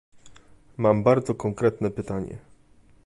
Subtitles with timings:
[0.77, 2.37] Mam bardzo konkretne pytanie